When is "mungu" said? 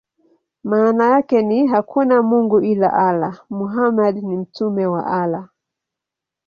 2.21-2.61